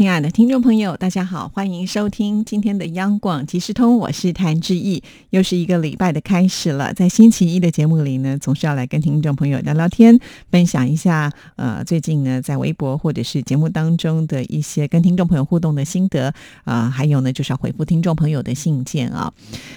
[0.00, 6.94] 亲爱的听众朋友，大家好，欢迎收听今天的央广即时通，我是谭志毅，又是一个礼拜的开始了。
[6.94, 10.18] 在星期一的节目里呢，总是要来跟听众朋友聊聊天，
[10.50, 16.32] 分享一下呃最近呢在微博或者是节目当中的一些跟听众朋友互动的心得
[16.64, 19.30] 啊，还有呢就是要回复听众朋友的信件啊。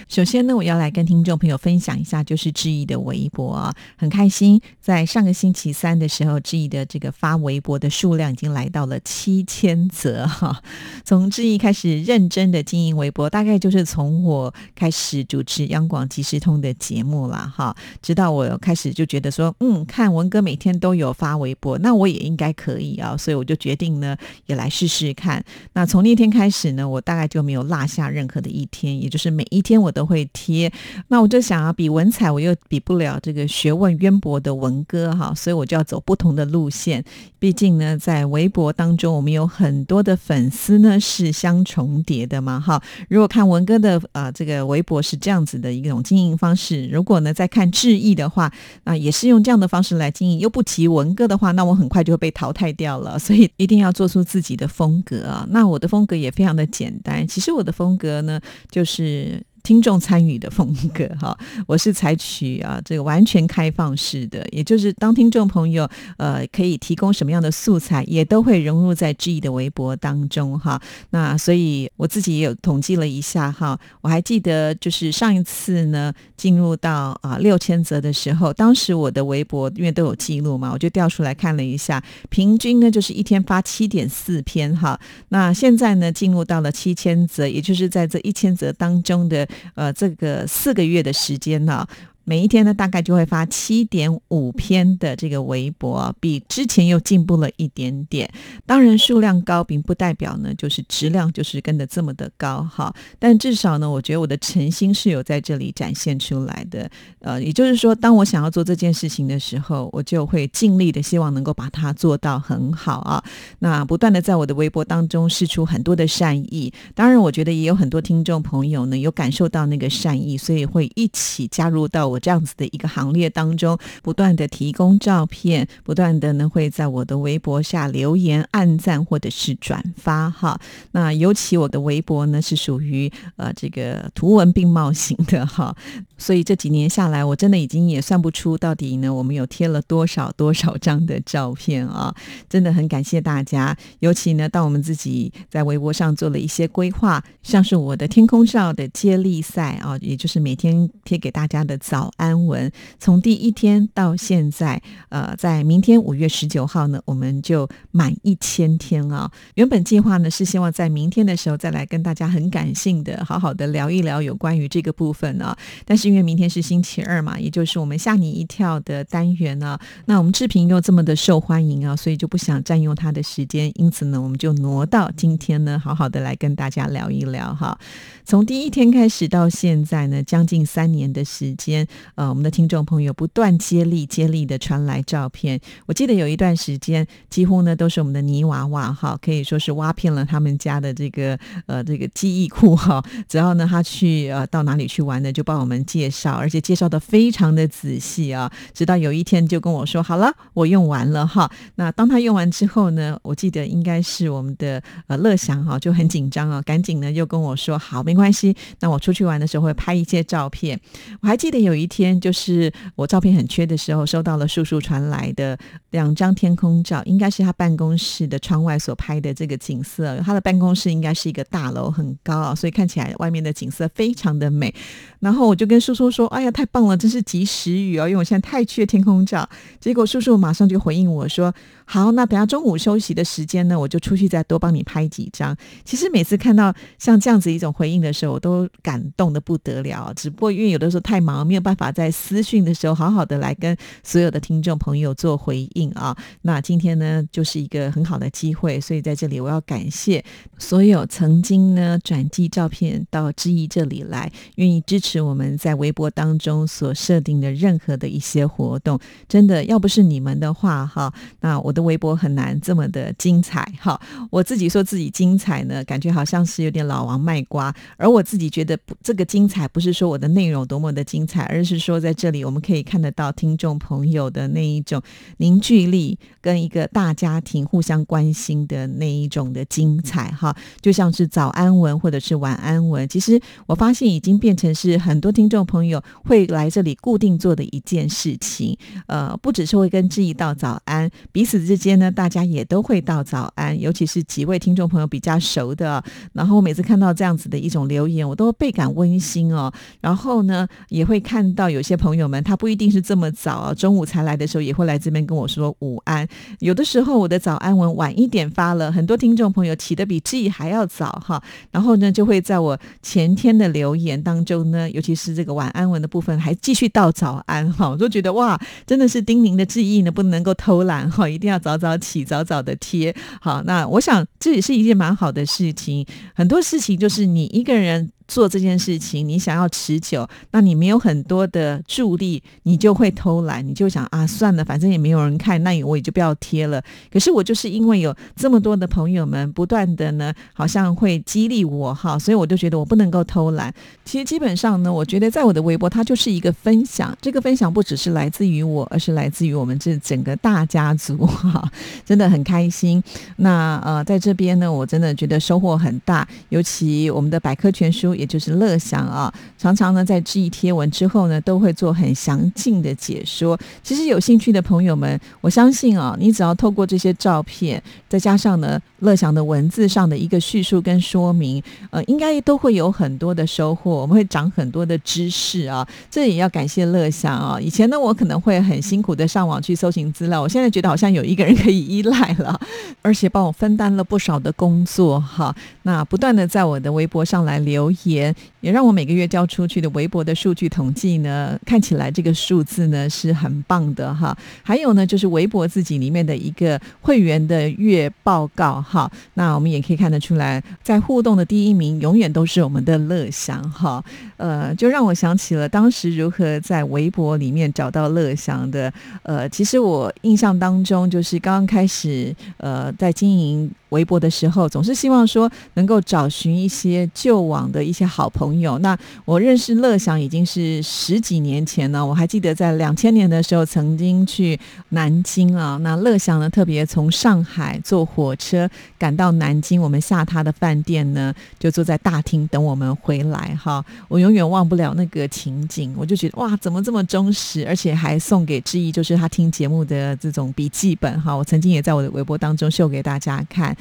[0.08, 10.13] 首先呢，我要来跟听众朋友分享一下，就是志毅的微博啊，很开心，在上个星期三的时候，志毅的这个发微博的数量已经来到了七千则。
[10.26, 10.62] 哈，
[11.04, 17.74] 从志毅开始认真的经营微博，大概就是从我开始主持央广即时通的节目了哈。
[18.00, 25.44] 直到我开始就觉得说，嗯，看文哥每天都有发微博，那我也应该可以啊，所以我就决定呢，也来试试看。
[25.72, 30.70] 那从那天开始呢，我大概就没有落下任何的一天，也就是每一天我都会贴。
[31.08, 37.02] 那我就想要比文采，我又比不了这个学问渊博的文哥哈，所以我就要走不同的路线。
[37.38, 40.03] 毕竟呢，在微博当中，我们有很多。
[40.04, 42.60] 的粉丝呢是相重叠的嘛？
[42.60, 48.52] 哈，如果看文哥的呃这个微博是这样子的一种经营方式，如果呢再看志毅的话，
[48.84, 53.18] 啊也是用这样的方式来经营，又不提文哥的话，那我很快就会被淘汰掉了。
[53.18, 55.46] 所以一定要做出自己的风格啊！
[55.50, 58.38] 那我的风格也非常的简单，其实我的风格呢
[58.70, 59.42] 就是。
[59.64, 70.80] 听众参与的风格哈， 我是采取啊这个完全开放式的，也就是当听众朋友呃可以提供什么样的素材，也都会融入在 G 的微博当中哈。
[71.10, 85.00] 那所以我自己也有统计了一下哈，我还记得就是上一次呢进入到啊六千则的时候，当时我的微博因为都有记录嘛，我就调出来看了一下，平均呢就是一天发七点四篇哈。
[85.30, 89.48] 那现在呢进入到了七千则，也就是在这一千则当中的。
[89.74, 91.86] 呃，这个四个月的时间呢。
[92.24, 98.30] 每一天呢，大概就会发七点五篇的这个微博，比之前又进步了一点点。
[98.64, 102.94] 当然，数量高并不代表呢，就是质量就是跟的这么的高哈。
[103.18, 106.90] 但至少呢，我觉得我的诚心是有在这里展现出来的。
[107.20, 113.22] 呃，也就是说，当我想要做这件事情的时候，我就会尽力的希望能够把它做到很好啊。
[113.58, 116.72] 那不断的在我的微博当中试出很多的善意。
[116.94, 122.13] 当然，我觉得也有很多听众朋友呢有感受到那个善意，所以会一起加入到。
[122.14, 130.58] 我这样子的一个行列当中，不断的提供照片，不断的呢会在我的微博下留言、按赞或者是转发哈。
[130.92, 135.74] 那尤其我的微博呢是属于呃这个图文并茂型的哈，
[136.16, 142.14] 所以这几年下来，我真的已经也算不出到底呢我们有贴了多少多少张的照片啊。
[142.48, 152.03] 真的很感谢大家，尤其呢当我们自己在微博上做了一些规划，像是我的天空照的接力赛啊，也就是每天贴给大家的早。
[152.16, 159.30] 安稳从第一天到现在，呃，在明天五月十九号呢，我们就满一千天啊。
[159.54, 165.56] 原本计划呢是希望在明天的时候再来跟大家很感性的、好好的聊一聊有关于这个部分啊。
[165.84, 177.78] 但是因为明天是星期二嘛，也就是我们吓你一跳的单元呢，那我们志平又这么的受欢迎啊，所以就不想占用他的时间，因此呢，我们就挪到今天呢，好好的来跟大家聊一聊哈。
[178.24, 181.86] 从第一天开始到现在呢，将近三年的时间。
[182.14, 193.02] 呃，我们的听众朋友不断接力接力的传来照片，我记得有一段时间，几乎呢都是我们的泥娃娃哈，可以说是挖遍了他们家的这个呃这个记忆库哈。
[193.28, 198.52] 只要呢他去呃到哪里去玩呢，就帮我们介绍，而且介绍的非常的仔细啊。
[198.72, 201.50] 直到有一天就跟我说好了，我用完了哈。
[201.76, 210.78] 那当他用完之后呢，我记得应该是我们的呃乐祥哈就很紧张啊，赶紧呢又跟我说好没关系，那我出去玩的时候会拍一些照片。
[211.20, 211.83] 我还记得有一。
[211.84, 215.56] 一天就是我照片很缺的时候，收到了叔叔传来的
[215.90, 220.16] 两张天空照，应该是他办公室的窗外所拍的这个景色。
[220.24, 224.74] 他的办公室应该是一个大楼，很高，所以看起来外面的景色非常的美。
[225.20, 228.08] 然后我就跟叔叔说：“哎呀，太棒了，真是及时雨哦！
[228.08, 229.46] 因为我现在太缺天空照。”
[229.78, 231.54] 结果叔叔马上就回应我说
[231.84, 235.54] ：“好，那等下中午休息的时间呢，我就出去再多帮你拍几张。”
[235.84, 240.10] 其实每次看到像这样子一种回应的时候，我都感动的不得了。
[240.16, 241.73] 只不过因为有的时候太忙，没有办法。
[241.74, 246.16] 法在私讯的时候好好的来跟所有的听众朋友做回应啊。
[246.42, 250.24] 那今天呢，就是一个很好的机会，所以在这里我要感谢
[250.58, 258.98] 所有曾经呢转寄照片到知意这里来，愿意支持我们在微博当中所设定的任何的一些活动。
[259.28, 263.64] 真的，要不是你们的话，哈，那我的微博很难这么的精彩。
[263.80, 264.00] 哈，
[264.30, 275.00] 我自己说自己精彩呢，感觉好像是有点老王卖瓜，而我自己觉得不这个精彩不是说我的内容多么的精彩，而是说在这里我们可以看得到听众朋友的那一种
[275.36, 280.32] 凝聚力，跟一个大家庭互相关心的那一种的精彩。
[280.32, 288.76] 哈，就像是早安文或者是晚安文，其实我发现已经变成是很多听众朋友会来这里固定做的一件事情。
[289.06, 293.78] 呃，不只是会跟志毅道早安，彼此之间呢，大家也都会道早安。
[293.78, 296.02] 尤其是几位听众朋友比较熟的，
[296.32, 299.72] 然后我每次看到这样子的一种留言，我都倍感温馨哦。
[300.00, 306.26] 然后呢，也会看到有些朋友们，他不一定是这么早啊，中午才来的时候，也会来这边跟我说午安。
[306.60, 311.42] 有的时候我的早安文晚一点发了，很多听众朋友起的比志毅还要早哈。
[311.70, 317.90] 然后呢，就会在我前天的留言当中呢，尤其是这个晚安文的部分，还继续道早安哈。
[317.90, 318.60] 我都觉得哇。
[318.86, 323.14] 真的是叮咛的致意呢，不能够偷懒哈，一定要早早起，早早的贴。
[323.40, 326.06] 好，那我想这也是一件蛮好的事情。
[326.34, 328.10] 很多事情就是你一个人。
[328.26, 336.82] 做这件事情，你想要持久，那你没有很多的助力，你就会偷懒，你就想啊，算了，反正也没有人看，那我也就不要贴了。
[337.12, 343.72] 可是我就是因为有这么多的朋友们不断的呢，好像会激励我哈，所以我就觉得我不能够偷懒。
[344.04, 351.70] 其实基本上呢，我觉得在我的微博，它就是一个分享，这个分享不只是来自于我，而是来自于我们这整个大家族哈，
[352.06, 353.02] 真的很开心。
[353.36, 358.13] 那呃，在这边呢，我真的觉得收获很大，尤其我们的百科全书。
[358.14, 363.58] 也就是乐享啊，常常呢在质疑贴文之后呢，都会做很详尽的解说。
[363.82, 373.92] 其实有兴趣的朋友们，我相信啊，你只要透过这些照片，再加上呢乐享的文字上的一个叙述跟说明，呃，应该都会有很多的收获。
[373.92, 377.60] 我们会长很多的知识啊，这也要感谢乐享啊。
[377.60, 382.60] 以前呢，我可能会很辛苦的上网去搜寻资料，我现在觉得好像有一个人可以依赖了，
[383.02, 385.54] 而且帮我分担了不少的工作哈。
[385.82, 387.94] 那不断的在我的微博上来留。
[388.04, 388.34] 言
[388.64, 394.34] 也让我每个月交出去的微博的数据统计呢，看起来这个数字呢是很棒的哈。
[394.62, 399.10] 还有呢，就是微博自己里面的一个会员的月报告哈。
[399.34, 404.02] 那我们也可以看得出来，在互动的第一名永远都是我们的乐祥哈。
[404.38, 408.90] 呃，就让我想起了当时如何在微博里面找到乐祥的。
[409.24, 413.70] 呃，其实我印象当中，就是刚刚开始呃在经营。
[413.94, 418.76] 微博的时候，总是希望说能够找寻一些旧往的一些好朋友。
[418.78, 422.04] 那我认识乐享已经是十几年前了。
[422.04, 424.58] 我还记得在两千年的时候，曾经去
[424.88, 425.78] 南京啊。
[425.82, 428.68] 那乐享呢，特别从上海坐火车
[428.98, 433.56] 赶到南京，我们下他的饭店呢，就坐在大厅等我们回来。
[433.62, 435.94] 哈，我永远忘不了那个情景。
[435.96, 441.20] 我就觉得哇，怎么这么忠实，而且还送给志毅，就是他听节目的这种笔记本。
[441.20, 443.76] 哈，我曾经也在我的微博当中秀给大家看。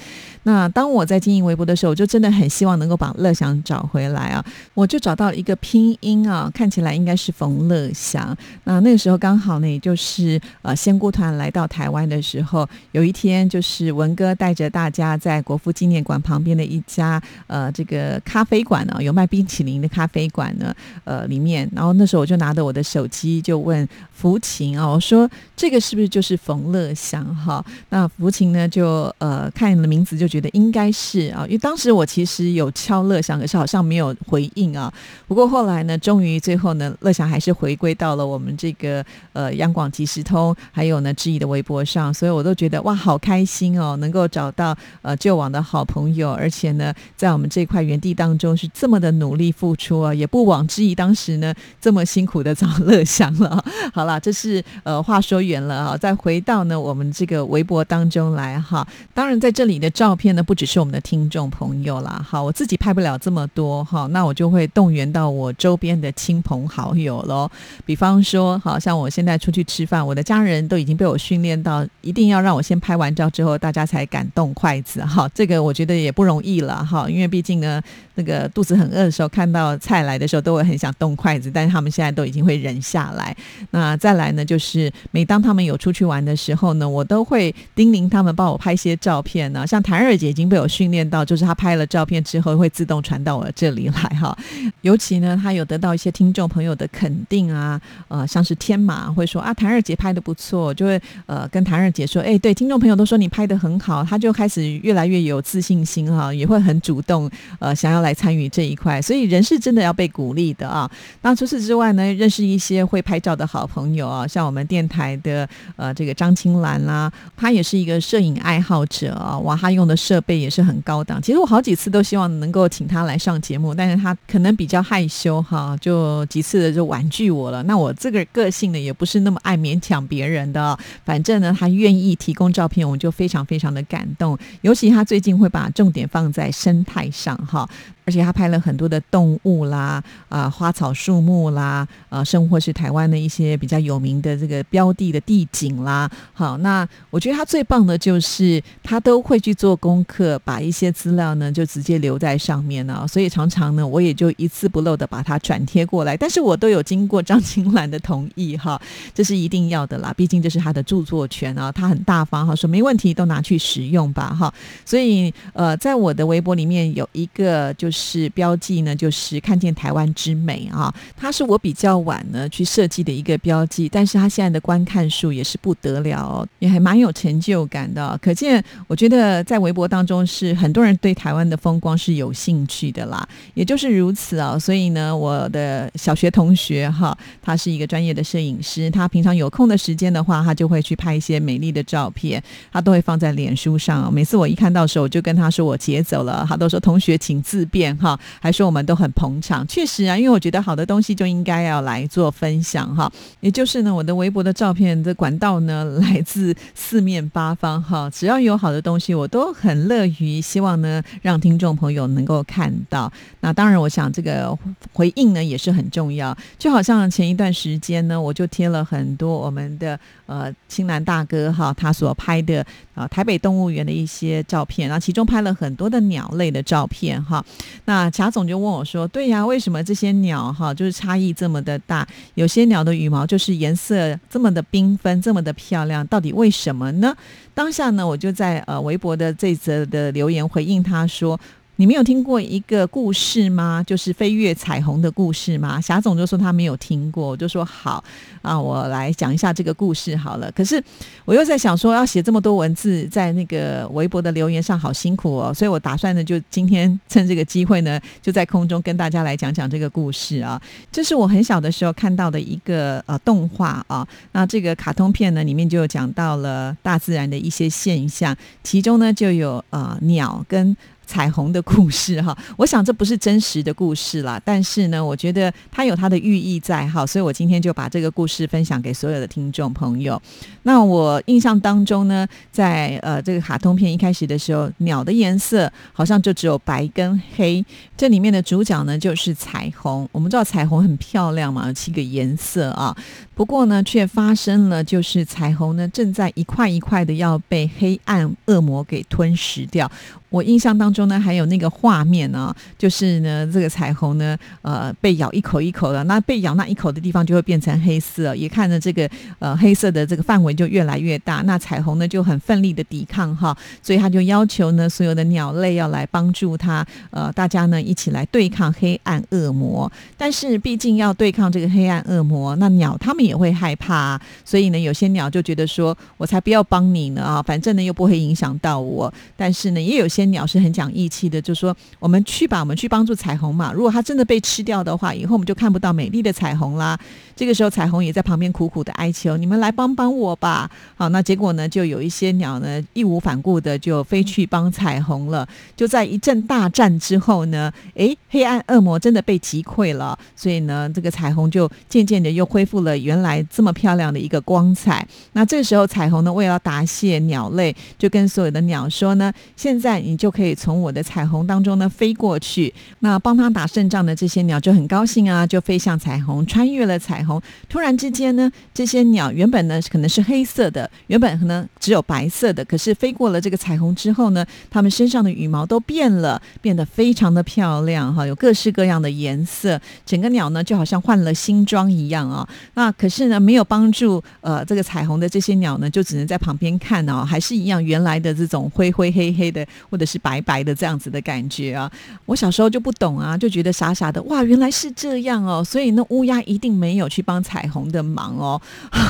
[0.45, 4.43] 那当我在经营微博的时候，我就真的很希望能够把乐祥找回来啊！
[4.73, 8.35] 我就找到一个拼音啊，看起来应该是冯乐祥。
[8.65, 27.65] 那那个时候刚好呢，也就是呃仙姑团来到台湾的时候，有一天就是文哥带着大家在国父纪念馆旁边的一家呃这个咖啡馆呢，有卖冰淇淋的咖啡馆呢，呃里面，然后那时候我就拿着我的手机就问福琴啊，我说这个是不是就是冯乐祥哈？
[27.87, 29.92] 那福琴呢就呃看了。
[29.93, 34.91] 名字就觉得应该是啊，因为当时我其实有敲乐祥，可是好像没有回应啊。
[35.27, 53.63] 不过后来呢，终于最后呢，乐祥还是回归到了我们这个呃央广即时通，还有呢知意的微博上，所以我都觉得哇，好开心哦，能够找到呃旧网的好朋友，而且呢，在我们这块园地当中是这么的努力付出啊，也不枉知意当时呢这么辛苦的找乐祥了。
[53.93, 59.72] 好了，这是呃话说远了啊，再回到呢我们这个微博当中来哈，当然在这里。
[59.73, 67.49] 你的照片呢，不只是我们的听众朋友啦，好，我自己拍不了这么多哈，那我就会动员到我周边的亲朋好友喽。
[67.87, 75.27] 比方说，好像我现在出去吃饭，我的家人都已经被我训练到，一定要让我先拍完照之后，大家才敢动筷子哈。
[75.33, 77.81] 这个我觉得也不容易了哈，因为毕竟呢，
[78.13, 83.35] 那个肚子很饿的时候，看到菜来的时候，都会很想动筷子，但是他们现在都已经会忍下来。
[83.71, 89.62] 那再来呢，就是每当他们有出去玩的时候呢，我都会叮咛他们帮我拍些照片呢。
[89.65, 94.37] 像谭二姐已经被我训练到，就是她拍了照片之后会自动传到我这里来哈。
[94.81, 107.29] 尤其呢，她有得到一些听众朋友的肯定啊，呃，像是天马会说啊，谭二姐拍的不错，就会呃跟谭二姐说，哎，对，听众朋友都说你拍的很好，她就开始越来越有自信心哈，也会很主动
[107.59, 110.89] 呃想要来参与这一块，所以人是真的要被鼓励的啊。
[111.21, 121.21] 那除此之外呢，认识一些会拍照的好朋友啊，像我们电台的呃这个张青兰啦，她也是一个摄影爱好者啊，他用的设备也是很高档。
[121.21, 127.61] 其实我好几次都希望能够请他来上节目，但是他可能比较害羞哈，就几次的就婉拒我了。
[127.63, 130.77] 那我这个个性呢，也不是那么爱勉强别人的。
[131.05, 134.37] 反正呢，他愿意提供照片，我就非常非常的感动。
[134.61, 137.67] 尤其他最近会把重点放在生态上哈。
[138.05, 146.09] 而且他拍了很多的动物啦，啊，花草树木啦，啊，甚或是台湾的一些比较有名的这个标的的地景啦。
[146.33, 153.05] 好，那我觉得他最棒的就是他都会去做功课，把一些资料呢就直接留在上面呢。
[153.07, 156.17] 所以常常呢，我也就一字不漏的把它转贴过来。
[156.17, 158.81] 但是我都有经过张青兰的同意哈，
[159.13, 164.53] 这是一定要的啦，毕竟这是他的著作权啊，他很大方哈，说没问题，都拿去使用吧哈。
[164.83, 167.92] 所以呃，在我的微博里面有一个就。
[167.93, 170.93] 是标记呢，就是看见台湾之美啊！
[171.15, 178.19] 它是我比较晚呢去设计的一个标记，但是它现在的观看数也是不得了，也还蛮有成就感的。
[178.21, 183.25] 可见，我觉得在微博当中是很多人对台湾的风光是有兴趣的啦。
[183.53, 194.11] 也就是如此啊，所以呢，我的小学同学哈，他是一个专业的摄影师，他平常有空的时间的话，他就会去拍一些美丽的照片，他都会放在脸书上。
[194.13, 197.82] 每次我一看到时候，我就跟他说我截走了，他都说同学请自便。
[197.97, 203.11] 哈，还说我们都很捧场，确实啊，因为我觉得好的东西就应该要来做分享哈。
[203.39, 208.09] 也就是呢，我的微博的照片的管道呢， 来自四面八方哈。
[208.09, 213.11] 只要有好的东西，我都很乐于希望呢，让听众朋友能够看到。
[213.39, 214.55] 那当然，我想这个
[214.91, 216.37] 回应呢也是很重要。
[216.59, 227.43] 就好像前一段时间呢，我就贴了很多我们的呃青南大哥哈，他所拍的啊台北动物园的一些照片，然后其中拍了很多的鸟类的照片哈。
[227.85, 232.07] 那贾总就问我说：“对呀，为什么这些鸟哈就是差异这么的大？
[232.35, 237.15] 有些鸟的羽毛就是颜色这么的缤纷，这么的漂亮，到底为什么呢？”
[237.53, 241.39] 当下呢，我就在呃微博的这则的留言回应他说。
[241.77, 243.83] 你没有听过一个故事吗？
[243.85, 245.81] 就是飞越彩虹的故事吗？
[245.81, 248.03] 霞总就说他没有听过，我就说好
[248.43, 250.51] 啊，我来讲一下这个故事好了。
[250.51, 250.81] 可是
[251.25, 255.51] 我又在想说，要写这么多文字在那个微博的留言上，好辛苦哦。
[255.51, 260.61] 所以我打算呢，就今天趁这个机会呢，就在空中跟大家来讲讲这个故事啊。
[260.91, 264.07] 这是我很小的时候看到的一个呃动画啊。
[264.33, 270.77] 那这个卡通片呢，里面就讲到了大自然的一些现象，其中呢就有呃鸟跟。
[271.13, 280.19] 彩虹的故事哈， 我想这不是真实的故事啦，但是呢，我觉得它有它的寓意在哈，所以我今天就把这个故事分享给所有的听众朋友。
[280.63, 287.63] 那我印象当中呢，在呃这个卡通片一开始的时候，鸟的颜色好像就只有白跟黑，
[287.95, 290.09] 这里面的主角呢就是彩虹。
[290.11, 292.97] 我们知道彩虹很漂亮嘛，有七个颜色啊，
[293.35, 299.89] 不过呢，却发生了就是彩虹呢正在一块一块的要被黑暗恶魔给吞噬掉。
[300.29, 319.91] 我印象当中呢，还有那个画面呢，就是呢，这个彩虹呢，呃，被咬一口一口的，那被咬那一口的地方就会变成黑色，也看着这个呃黑色的这个范围就越来越大，那彩虹呢就很奋力的抵抗哈，所以他就要求呢，所有的鸟类要来帮助他，呃，大家呢一起来对抗黑暗恶魔。
[320.17, 330.23] 但是毕竟要对抗这个黑暗恶魔，那鸟他们也会害怕，所以呢，有些鸟就觉得说，我才不要帮你呢啊，反正呢又不会影响到我，但是呢，也有些。
[330.33, 333.71] 鸟是很讲义气的，就说我们去吧，我们去帮助彩虹嘛。
[333.71, 336.97] 如果它真的被吃掉的话，以后我们就看不到美丽的彩虹啦。
[337.35, 345.47] 这个时候，彩虹也在旁边苦苦的哀求：“你们来帮帮我吧！”好，那结果呢，就有一些鸟呢义无反顾的就飞去帮彩虹了。
[345.75, 355.05] 就在一阵大战之后呢，诶，黑暗恶魔真的被击溃了，所以呢，这个彩虹就渐渐的又恢复了原来这么漂亮的一个光彩。
[355.33, 362.73] 那这时候，彩虹呢为了答谢鸟类，就跟所有的鸟说呢：“现在你。”就可以从我的彩虹当中呢飞过去。
[362.99, 367.41] 那帮他打胜仗的这些鸟就很高兴啊，就飞向彩虹，穿越了彩虹。
[367.69, 379.79] 突然之间呢，这些鸟原本呢可能是黑色的，原本可能只有白色的，可是飞过了这个彩虹之后呢，它们身上的羽毛都变了，变得非常的漂亮哈，有各式各样的颜色。
[380.05, 382.47] 整个鸟呢就好像换了新装一样啊。
[382.73, 391.91] 那可是呢，没有帮助呃这个彩虹的这些鸟呢，就只能在旁边看哦，还是一样原来的这种灰灰黑黑的或者是白白的这样子的感觉啊。
[392.25, 398.59] 我小时候就不懂啊，就觉得傻傻的哇，原来是这样哦，所以那乌鸦一定没有去帮彩虹的忙哦，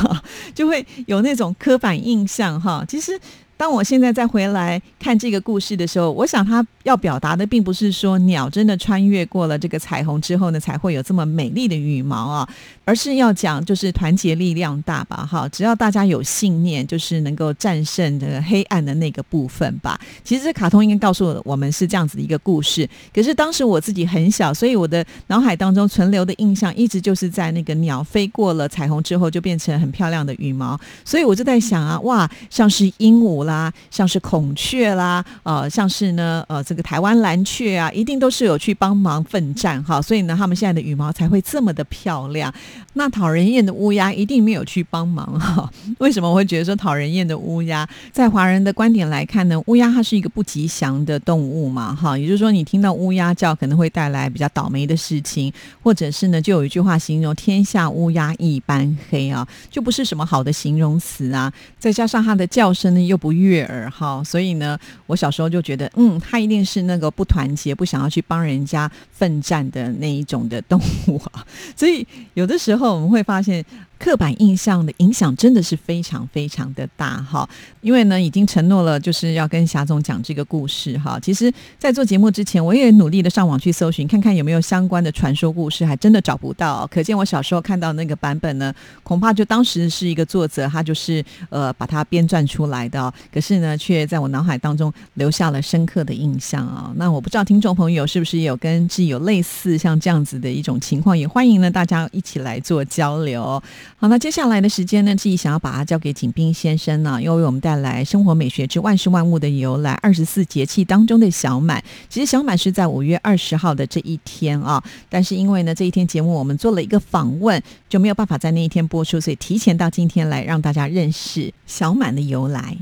[0.53, 2.83] 就会有那种刻板印象哈。
[2.88, 3.19] 其实。
[3.63, 12.50] 当我现在再回来看这个故事的时候，我想他要表达的并不是说鸟真的穿越过了这个彩虹之后呢，才会有这么美丽的羽毛啊，
[12.84, 19.98] 而是要讲就是团结力量大吧，哈，只要大家有信念，就是能够战胜这个黑暗的那个部分吧。
[20.25, 33.52] 其实卡通应该告诉我们是这样子的一个故事，可是当时我自己很小，所以我的脑海当中存留的印象一直就是在那个鸟飞过了彩虹之后就变成很漂亮的羽毛，所以我就在想啊，哇，像是鹦鹉啦。
[33.53, 42.51] 啊，像是孔雀啦，呃，像是呢，呃，这个台湾蓝雀啊，一定都是有去帮忙奋战哈，所以呢，他们现在的羽毛才会这么的漂亮。
[42.93, 45.69] 那讨人厌的乌鸦一定没有去帮忙哈？
[46.00, 47.88] 为什么我会觉得说讨人厌的乌鸦？
[48.12, 61.51] 在华人的观点来看呢，乌鸦它是一个不吉祥的动物嘛，哈，也就是说，你听到乌鸦叫，可能会带来比较倒霉的事情，或者是呢，就有一句话形容天下乌鸦一般黑啊，就不是什么好的形容词啊。
[61.77, 63.33] 再加上它的叫声呢，又不。
[63.33, 71.45] 悦悦耳哈，所以呢，我小时候就觉得，嗯，它一定是那个不团结、不想要去帮人家奋战的那一种的动物啊。
[71.75, 73.63] 所以有的时候我们会发现。
[74.03, 77.48] 刻板印象的影响真的是非常非常的大哈，
[77.79, 81.17] 因为呢已经承诺了就是要跟霞总讲这个故事哈。
[81.22, 86.86] 其实，在做节目之前，我也努力的上网去搜寻，看看有没有相关的传说故事，还真的找不到。
[86.88, 96.91] 可见我小时候看到那个版本呢，恐怕就当时是一个作者他就是呃把它编撰出来的，可是呢却在我脑海当中留下了深刻的印象啊。
[96.98, 103.63] 那我不知道听众朋友是不是有跟自己有类似像这样子的一种情况，也欢迎呢大家一起来做交流。
[104.03, 111.81] 好，那接下来的时间呢，自己想要把它交给景斌先生呢，又为我们带来《生活美学之万事万物的由来》二十四节气当中的小满。
[112.10, 122.75] 其实小满是在五月二十号的这一天啊，但是因为呢这一天节目我们做了一个访问，就没有办法在那一天播出，所以提前到今天来让大家认识小满的由来。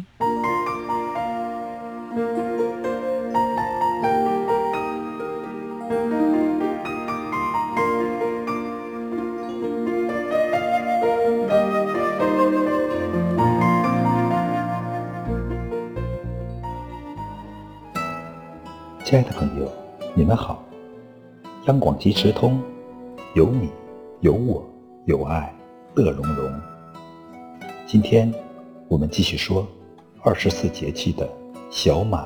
[19.12, 19.70] 亲爱的朋友，
[20.14, 20.64] 你们好！
[21.68, 22.62] 央广即时通，
[23.36, 23.70] 有你，
[24.22, 24.66] 有我，
[25.06, 25.54] 有爱，
[25.96, 26.50] 乐融融。
[27.86, 28.34] 今天
[28.88, 29.68] 我们继续说
[30.22, 31.30] 二十四节气的
[31.70, 32.26] 小满。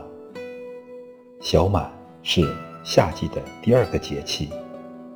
[1.42, 2.48] 小满是
[2.84, 4.50] 夏季的第二个节气，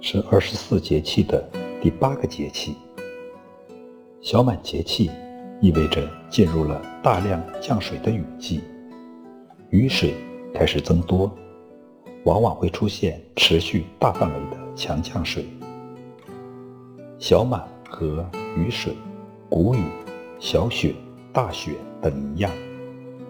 [0.01, 1.47] 是二十四节气的
[1.79, 2.75] 第八个节气。
[4.21, 5.11] 小满节气
[5.61, 8.59] 意味着进入了大量降水的雨季，
[9.69, 10.15] 雨水
[10.51, 11.31] 开始增多。
[12.25, 15.45] 往往会出现持续大范围的强降水。
[17.17, 18.93] 小满和雨水、
[19.49, 19.79] 谷雨、
[20.39, 20.93] 小雪、
[21.33, 22.51] 大雪等一样，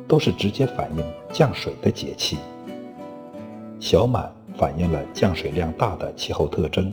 [0.07, 2.37] 都是直接反映降水的节气。
[3.79, 6.91] 小满反映了降水量大的气候特征。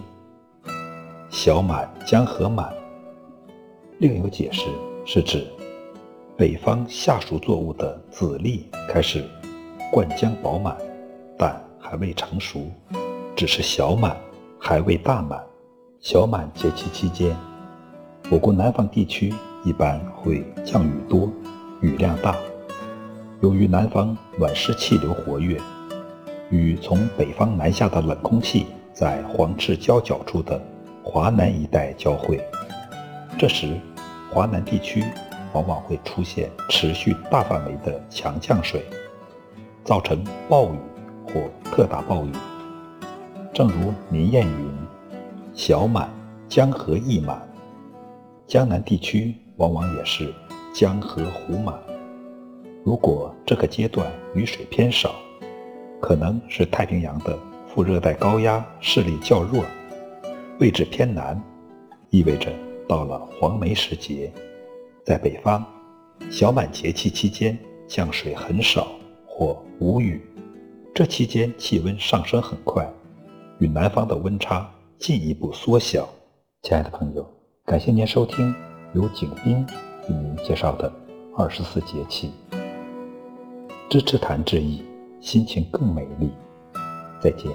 [1.28, 2.72] 小满江河满，
[3.98, 4.66] 另有解释
[5.04, 5.46] 是指
[6.36, 9.24] 北方夏熟作物的籽粒开始
[9.92, 10.76] 灌浆饱满，
[11.36, 12.68] 但还未成熟，
[13.36, 14.16] 只是小满，
[14.58, 15.40] 还未大满。
[16.00, 17.36] 小满节气期间，
[18.28, 19.32] 我国南方地区
[19.64, 21.30] 一般会降雨多，
[21.80, 22.34] 雨量大。
[23.40, 25.60] 由于南方暖湿气流活跃，
[26.50, 30.60] 与从北方南下的冷空气在黄赤交角处的
[31.04, 32.44] 华南一带交汇，
[33.38, 33.78] 这时
[34.28, 35.04] 华南地区
[35.52, 38.84] 往往会出现持续大范围的强降水，
[39.84, 40.78] 造成暴雨。
[41.76, 42.32] 特大暴雨，
[43.52, 44.70] 正如民谚云
[45.52, 46.08] ：“小满
[46.48, 47.46] 江河溢满。”
[48.48, 50.32] 江南地区往往也是
[50.72, 51.78] 江河湖满。
[52.82, 55.16] 如果这个阶段雨水偏少，
[56.00, 59.62] 可能是太平洋的副热带高压势力较弱，
[60.58, 61.38] 位置偏南，
[62.08, 62.50] 意味着
[62.88, 64.32] 到了黄梅时节。
[65.04, 65.62] 在北方，
[66.30, 67.54] 小满节气期间
[67.86, 68.88] 降水很少
[69.26, 70.22] 或无雨。
[70.96, 72.90] 这期间气温上升很快，
[73.58, 74.66] 与南方的温差
[74.98, 76.08] 进一步缩小。
[76.62, 77.22] 亲爱的朋友，
[77.66, 78.54] 感谢您收听
[78.94, 79.56] 由景斌
[80.08, 80.90] 为您介绍的
[81.36, 82.30] 二十四节气。
[83.90, 84.82] 支持谈志毅，
[85.20, 86.30] 心情更美丽。
[87.20, 87.52] 再见。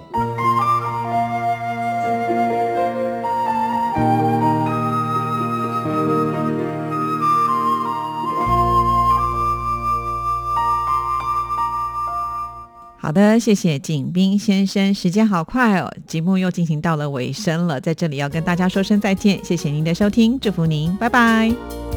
[13.12, 14.93] 好的，谢谢景斌先生。
[14.93, 21.90] 时间好快哦，节目又进行到了尾声了，在这里要跟大家说声再见，谢谢您的收听，祝福您，拜拜。